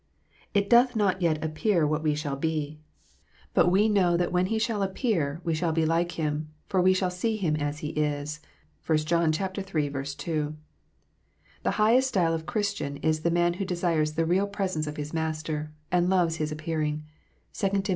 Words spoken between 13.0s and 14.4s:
is the man who desires the